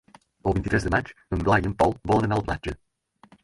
[0.51, 2.79] El vint-i-tres de maig en Blai i en Pol volen anar a la platja.